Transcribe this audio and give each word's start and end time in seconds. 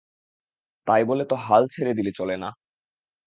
তাই 0.87 1.01
বলে 1.05 1.23
তো 1.25 1.35
হাল 1.45 1.63
ছেড়ে 1.67 1.93
দিলে 1.93 2.11
চলে 2.11 2.35
না। 2.37 2.49